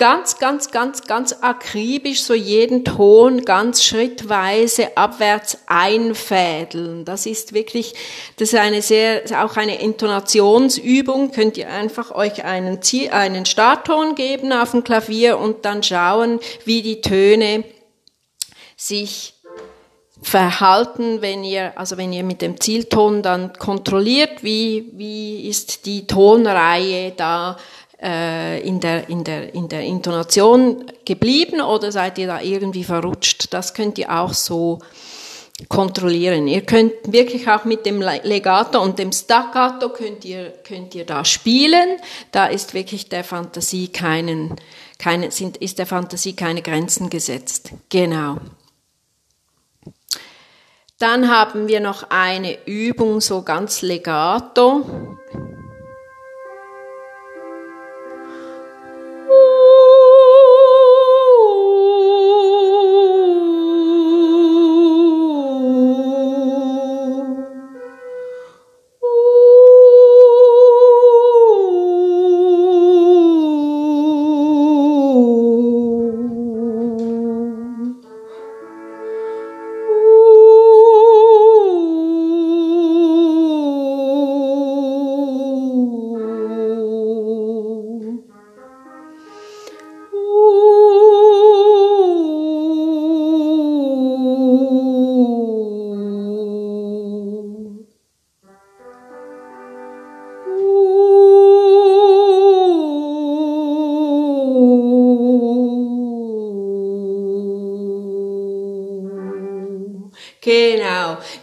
ganz, 0.00 0.38
ganz, 0.38 0.70
ganz, 0.70 1.02
ganz 1.02 1.34
akribisch 1.42 2.22
so 2.22 2.32
jeden 2.32 2.86
Ton 2.86 3.44
ganz 3.44 3.84
schrittweise 3.84 4.96
abwärts 4.96 5.58
einfädeln. 5.66 7.04
Das 7.04 7.26
ist 7.26 7.52
wirklich, 7.52 7.92
das 8.36 8.54
ist 8.54 8.58
eine 8.58 8.80
sehr, 8.80 9.22
auch 9.44 9.58
eine 9.58 9.78
Intonationsübung. 9.82 11.32
Könnt 11.32 11.58
ihr 11.58 11.68
einfach 11.68 12.12
euch 12.12 12.44
einen, 12.44 12.80
einen 13.10 13.44
Startton 13.44 14.14
geben 14.14 14.54
auf 14.54 14.70
dem 14.70 14.84
Klavier 14.84 15.36
und 15.36 15.66
dann 15.66 15.82
schauen, 15.82 16.40
wie 16.64 16.80
die 16.80 17.02
Töne 17.02 17.64
sich 18.78 19.34
verhalten, 20.22 21.22
wenn 21.22 21.44
ihr, 21.44 21.72
also 21.78 21.96
wenn 21.96 22.12
ihr 22.12 22.24
mit 22.24 22.42
dem 22.42 22.60
Zielton 22.60 23.22
dann 23.22 23.52
kontrolliert, 23.54 24.42
wie, 24.42 24.90
wie 24.92 25.48
ist 25.48 25.86
die 25.86 26.06
Tonreihe 26.06 27.12
da 27.16 27.56
äh, 28.02 28.60
in, 28.60 28.80
der, 28.80 29.08
in, 29.08 29.24
der, 29.24 29.54
in 29.54 29.68
der 29.68 29.82
Intonation 29.82 30.84
geblieben 31.04 31.60
oder 31.60 31.90
seid 31.90 32.18
ihr 32.18 32.26
da 32.26 32.40
irgendwie 32.40 32.84
verrutscht? 32.84 33.52
Das 33.52 33.74
könnt 33.74 33.98
ihr 33.98 34.10
auch 34.10 34.34
so 34.34 34.80
kontrollieren. 35.68 36.48
Ihr 36.48 36.62
könnt 36.62 36.92
wirklich 37.04 37.48
auch 37.48 37.64
mit 37.64 37.84
dem 37.84 38.00
Legato 38.00 38.80
und 38.80 38.98
dem 38.98 39.12
Staccato 39.12 39.90
könnt 39.90 40.24
ihr, 40.24 40.52
könnt 40.66 40.94
ihr 40.94 41.04
da 41.04 41.24
spielen. 41.24 41.98
Da 42.32 42.46
ist 42.46 42.72
wirklich 42.74 43.08
der 43.08 43.24
Fantasie 43.24 43.88
keinen, 43.88 44.56
keine, 44.98 45.30
sind, 45.30 45.58
ist 45.58 45.78
der 45.78 45.86
Fantasie 45.86 46.34
keine 46.34 46.62
Grenzen 46.62 47.10
gesetzt. 47.10 47.72
Genau. 47.90 48.38
Dann 51.00 51.30
haben 51.30 51.66
wir 51.66 51.80
noch 51.80 52.10
eine 52.10 52.66
Übung 52.66 53.22
so 53.22 53.40
ganz 53.40 53.80
legato. 53.80 55.16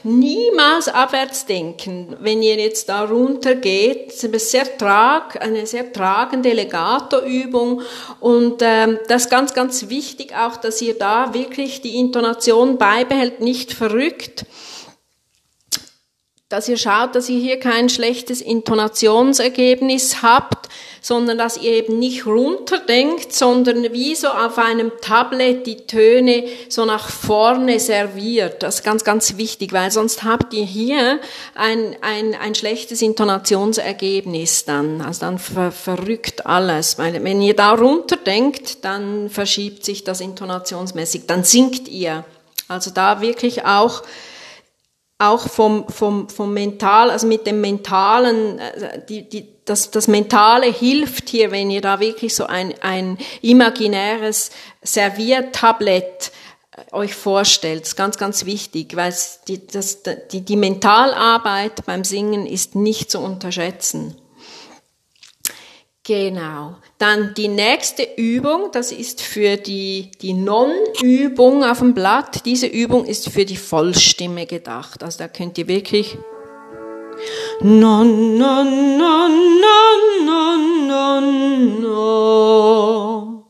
Niemals 0.04 0.88
abwärts 0.88 1.46
denken, 1.46 2.16
wenn 2.20 2.42
ihr 2.42 2.56
jetzt 2.56 2.90
da 2.90 3.04
runter 3.04 3.54
geht. 3.54 4.08
Ist 4.08 4.52
sehr 4.52 4.78
trag, 4.78 5.40
eine 5.40 5.68
sehr 5.68 5.94
tragende 5.94 6.52
Legato-Übung. 6.52 7.84
Und 8.20 8.62
ähm, 8.62 8.98
das 9.08 9.26
ist 9.26 9.30
ganz, 9.30 9.54
ganz 9.54 9.90
wichtig 9.90 10.36
auch, 10.36 10.58
dass 10.58 10.82
ihr 10.82 10.98
da 10.98 11.36
wirklich 11.36 11.82
die 11.82 11.98
Intonation 11.98 12.80
beibehält, 12.80 13.40
nicht 13.40 13.72
verrückt 13.72 14.46
dass 16.50 16.70
ihr 16.70 16.78
schaut, 16.78 17.14
dass 17.14 17.28
ihr 17.28 17.40
hier 17.40 17.60
kein 17.60 17.90
schlechtes 17.90 18.40
Intonationsergebnis 18.40 20.22
habt, 20.22 20.70
sondern 21.02 21.38
dass 21.38 21.58
ihr 21.58 21.74
eben 21.74 22.00
nicht 22.00 22.26
runterdenkt, 22.26 23.34
sondern 23.34 23.92
wie 23.92 24.16
so 24.16 24.30
auf 24.30 24.58
einem 24.58 24.94
Tablet 25.02 25.68
die 25.68 25.86
Töne 25.88 26.46
so 26.70 26.86
nach 26.86 27.10
vorne 27.10 27.82
serviert. 27.82 28.64
Das 28.64 28.76
ist 28.76 28.84
ganz, 28.84 29.04
ganz 29.04 29.36
wichtig, 29.36 29.74
weil 29.74 29.92
sonst 29.92 30.24
habt 30.24 30.54
ihr 30.54 30.64
hier 30.64 31.20
ein, 31.54 31.98
ein, 32.02 32.34
ein 32.34 32.56
schlechtes 32.56 33.02
Intonationsergebnis 33.02 34.64
dann. 34.64 35.02
Also 35.02 35.22
dann 35.22 35.40
ver, 35.40 35.74
verrückt 35.74 36.46
alles. 36.46 36.98
Weil 36.98 37.22
wenn 37.26 37.42
ihr 37.42 37.58
da 37.58 37.74
runterdenkt, 37.74 38.86
dann 38.86 39.30
verschiebt 39.30 39.84
sich 39.84 40.06
das 40.06 40.22
intonationsmäßig, 40.22 41.24
dann 41.28 41.44
sinkt 41.44 41.90
ihr. 41.90 42.24
Also 42.70 42.92
da 42.92 43.20
wirklich 43.20 43.66
auch 43.66 44.04
auch 45.20 45.48
vom, 45.48 45.88
vom, 45.90 46.30
vom 46.30 46.54
Mental, 46.54 47.10
also 47.10 47.26
mit 47.26 47.48
dem 47.48 47.62
Mentalen, 47.62 48.60
äh, 48.60 49.02
die, 49.08 49.28
die, 49.28 49.48
das, 49.66 49.90
das 49.90 50.08
Mentale 50.08 50.68
hilft 50.68 51.30
hier, 51.30 51.52
wenn 51.52 51.72
ihr 51.72 51.82
da 51.82 52.00
wirklich 52.00 52.36
so 52.36 52.46
ein, 52.46 52.74
ein 52.82 53.18
imaginäres 53.42 54.52
Serviertablett 54.84 56.32
äh, 56.72 56.94
euch 56.94 57.16
vorstellt. 57.16 57.82
Das 57.82 57.90
ist 57.90 57.96
ganz, 57.96 58.18
ganz 58.18 58.46
wichtig, 58.46 58.96
weil 58.96 59.14
die, 59.48 59.66
das, 59.66 60.04
die, 60.32 60.42
die 60.42 60.56
Mentalarbeit 60.56 61.86
beim 61.86 62.04
Singen 62.04 62.46
ist 62.46 62.76
nicht 62.76 63.10
zu 63.10 63.20
unterschätzen. 63.20 64.16
Genau. 66.08 66.76
Dann 67.00 67.34
die 67.36 67.50
nächste 67.50 68.08
Übung, 68.16 68.70
das 68.72 68.94
ist 68.94 69.22
für 69.22 69.58
die, 69.58 70.10
die 70.22 70.32
Non-Übung 70.32 71.66
auf 71.66 71.80
dem 71.80 71.94
Blatt. 71.94 72.46
Diese 72.46 72.68
Übung 72.68 73.04
ist 73.04 73.30
für 73.30 73.44
die 73.44 73.58
Vollstimme 73.58 74.46
gedacht. 74.46 75.04
Also 75.04 75.18
da 75.20 75.28
könnt 75.28 75.58
ihr 75.58 75.68
wirklich 75.68 76.18
Non, 77.62 78.38
non, 78.38 78.98
non, 78.98 79.32
non, 79.60 80.26
non, 80.26 80.88
non, 80.88 81.82
non. 81.82 83.44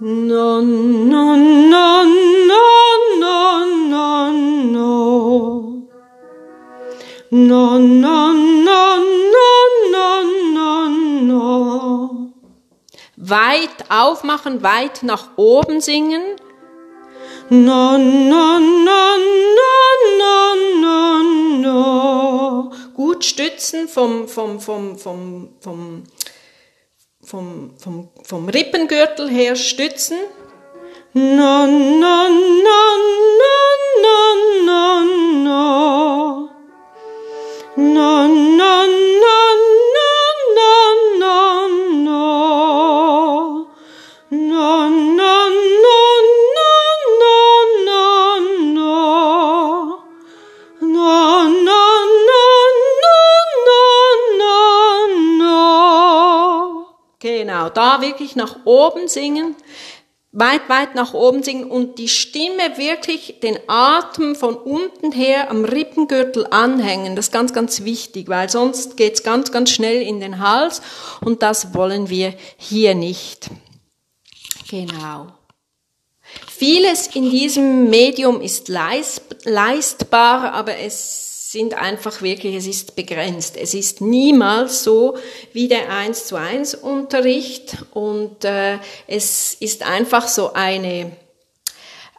Non, 0.00 1.08
non, 1.08 1.68
non, 1.68 2.08
non, 2.48 2.90
non, 3.20 3.88
non, 3.90 4.72
non. 4.72 5.88
Non, 7.30 8.00
non, 8.00 8.29
weit 13.30 13.70
aufmachen, 13.88 14.62
weit 14.62 15.02
nach 15.02 15.28
oben 15.36 15.80
singen. 15.80 16.22
Na, 17.48 17.98
na, 17.98 18.58
na, 18.60 19.16
na, 19.58 19.74
na, 20.18 20.54
na, 20.80 21.22
na. 21.60 22.70
Gut 22.94 23.24
stützen 23.24 23.88
vom, 23.88 24.28
vom, 24.28 24.60
vom, 24.60 24.98
vom, 24.98 25.48
vom, 25.60 26.04
vom, 27.24 27.74
vom, 27.78 28.08
vom 28.22 28.48
Rippengürtel 28.48 29.28
her 29.28 29.56
stützen. 29.56 30.18
Na, 31.12 31.66
na, 31.66 32.28
na, 32.28 32.82
na, 33.40 33.56
na, 34.04 34.18
na, 34.64 35.04
na. 35.44 35.60
Na, 37.76 38.09
da 57.70 58.00
wirklich 58.00 58.36
nach 58.36 58.64
oben 58.64 59.08
singen, 59.08 59.56
weit, 60.32 60.68
weit 60.68 60.94
nach 60.94 61.12
oben 61.12 61.42
singen 61.42 61.70
und 61.70 61.98
die 61.98 62.08
Stimme 62.08 62.76
wirklich 62.76 63.40
den 63.42 63.58
Atem 63.66 64.36
von 64.36 64.54
unten 64.54 65.12
her 65.12 65.50
am 65.50 65.64
Rippengürtel 65.64 66.46
anhängen. 66.50 67.16
Das 67.16 67.26
ist 67.26 67.32
ganz, 67.32 67.52
ganz 67.52 67.84
wichtig, 67.84 68.28
weil 68.28 68.48
sonst 68.48 68.96
geht's 68.96 69.22
ganz, 69.22 69.50
ganz 69.50 69.70
schnell 69.70 70.02
in 70.02 70.20
den 70.20 70.38
Hals 70.38 70.82
und 71.20 71.42
das 71.42 71.74
wollen 71.74 72.08
wir 72.08 72.34
hier 72.56 72.94
nicht. 72.94 73.50
Genau. 74.70 75.26
Vieles 76.48 77.08
in 77.08 77.28
diesem 77.28 77.90
Medium 77.90 78.40
ist 78.40 78.68
leistbar, 78.68 80.52
aber 80.52 80.76
es 80.76 81.29
sind 81.50 81.74
einfach 81.74 82.22
wirklich, 82.22 82.54
es 82.54 82.68
ist 82.68 82.94
begrenzt. 82.94 83.56
Es 83.56 83.74
ist 83.74 84.00
niemals 84.00 84.84
so 84.84 85.16
wie 85.52 85.66
der 85.66 85.90
1 85.90 86.26
zu 86.26 86.36
1 86.36 86.76
Unterricht 86.76 87.76
und 87.90 88.44
äh, 88.44 88.78
es 89.08 89.54
ist 89.54 89.82
einfach 89.82 90.28
so 90.28 90.52
eine, 90.52 91.10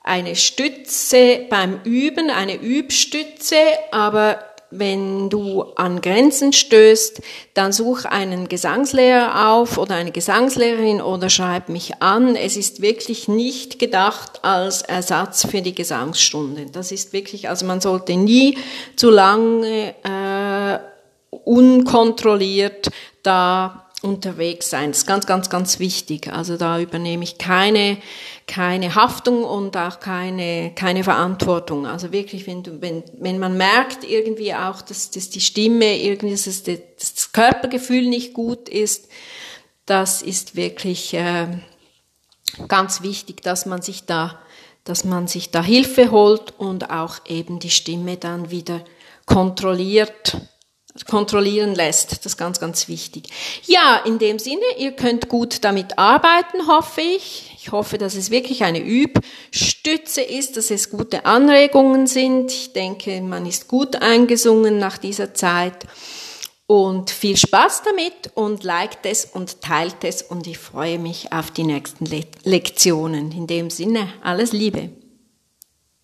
eine 0.03 0.35
Stütze 0.35 1.45
beim 1.49 1.79
Üben, 1.85 2.29
eine 2.29 2.55
Übstütze, 2.55 3.55
aber 3.91 4.50
wenn 4.71 5.29
du 5.29 5.63
an 5.75 6.01
Grenzen 6.01 6.53
stößt, 6.53 7.21
dann 7.53 7.71
such 7.73 8.05
einen 8.05 8.47
Gesangslehrer 8.47 9.49
auf 9.51 9.77
oder 9.77 9.95
eine 9.95 10.11
Gesangslehrerin 10.11 11.01
oder 11.01 11.29
schreib 11.29 11.69
mich 11.69 12.01
an. 12.01 12.35
Es 12.35 12.57
ist 12.57 12.81
wirklich 12.81 13.27
nicht 13.27 13.79
gedacht 13.79 14.43
als 14.43 14.81
Ersatz 14.81 15.45
für 15.45 15.61
die 15.61 15.75
Gesangsstunde. 15.75 16.67
Das 16.71 16.91
ist 16.91 17.13
wirklich, 17.13 17.49
also 17.49 17.65
man 17.65 17.81
sollte 17.81 18.15
nie 18.15 18.57
zu 18.95 19.09
lange 19.09 19.93
äh, 20.03 20.79
unkontrolliert 21.43 22.89
da 23.23 23.90
unterwegs 24.01 24.69
sein. 24.69 24.91
Das 24.91 24.99
ist 24.99 25.07
ganz, 25.07 25.27
ganz, 25.27 25.49
ganz 25.49 25.79
wichtig. 25.79 26.31
Also 26.33 26.57
da 26.57 26.79
übernehme 26.79 27.23
ich 27.23 27.37
keine, 27.37 27.97
keine 28.47 28.95
Haftung 28.95 29.43
und 29.43 29.77
auch 29.77 29.99
keine, 29.99 30.71
keine 30.73 31.03
Verantwortung. 31.03 31.85
Also 31.85 32.11
wirklich, 32.11 32.47
wenn, 32.47 32.63
du, 32.63 32.81
wenn, 32.81 33.03
wenn 33.19 33.37
man 33.37 33.57
merkt 33.57 34.03
irgendwie 34.03 34.53
auch, 34.55 34.81
dass, 34.81 35.11
dass 35.11 35.29
die 35.29 35.41
Stimme, 35.41 35.99
irgendwie, 35.99 36.31
dass 36.31 36.63
das 36.63 37.31
Körpergefühl 37.31 38.07
nicht 38.07 38.33
gut 38.33 38.69
ist, 38.69 39.07
das 39.85 40.21
ist 40.21 40.55
wirklich 40.55 41.13
äh, 41.13 41.47
ganz 42.67 43.03
wichtig, 43.03 43.41
dass 43.43 43.65
man 43.65 43.81
sich 43.81 44.05
da, 44.05 44.39
dass 44.83 45.03
man 45.03 45.27
sich 45.27 45.51
da 45.51 45.61
Hilfe 45.61 46.09
holt 46.09 46.57
und 46.57 46.89
auch 46.89 47.17
eben 47.27 47.59
die 47.59 47.69
Stimme 47.69 48.17
dann 48.17 48.49
wieder 48.49 48.81
kontrolliert 49.25 50.37
kontrollieren 51.07 51.75
lässt. 51.75 52.11
Das 52.11 52.25
ist 52.25 52.37
ganz, 52.37 52.59
ganz 52.59 52.87
wichtig. 52.87 53.29
Ja, 53.65 54.01
in 54.05 54.19
dem 54.19 54.39
Sinne, 54.39 54.61
ihr 54.77 54.91
könnt 54.91 55.29
gut 55.29 55.63
damit 55.63 55.97
arbeiten, 55.97 56.67
hoffe 56.67 57.01
ich. 57.01 57.55
Ich 57.57 57.71
hoffe, 57.71 57.97
dass 57.97 58.15
es 58.15 58.31
wirklich 58.31 58.63
eine 58.63 58.79
Übstütze 58.79 60.21
ist, 60.21 60.57
dass 60.57 60.71
es 60.71 60.89
gute 60.89 61.25
Anregungen 61.25 62.07
sind. 62.07 62.51
Ich 62.51 62.73
denke, 62.73 63.21
man 63.21 63.45
ist 63.45 63.67
gut 63.67 64.01
eingesungen 64.01 64.79
nach 64.79 64.97
dieser 64.97 65.33
Zeit. 65.33 65.85
Und 66.65 67.09
viel 67.09 67.35
Spaß 67.35 67.83
damit 67.83 68.31
und 68.33 68.63
liked 68.63 69.05
es 69.05 69.25
und 69.25 69.61
teilt 69.61 70.03
es 70.03 70.21
und 70.21 70.47
ich 70.47 70.57
freue 70.57 70.99
mich 70.99 71.33
auf 71.33 71.51
die 71.51 71.65
nächsten 71.65 72.05
Le 72.05 72.23
Lektionen. 72.45 73.31
In 73.33 73.45
dem 73.45 73.69
Sinne, 73.69 74.07
alles 74.23 74.53
Liebe. 74.53 74.89